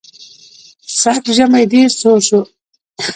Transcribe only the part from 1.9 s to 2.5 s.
سوړ شو.